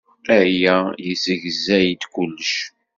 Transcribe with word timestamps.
Aya 0.39 0.77
yessegzay-d 1.07 2.01
kullec. 2.13 2.55